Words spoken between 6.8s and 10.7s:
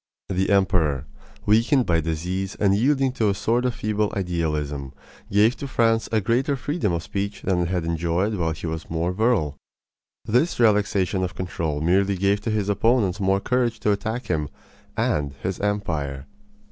of speech than it had enjoyed while he was more virile. This